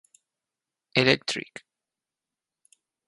Electric. 0.95 1.63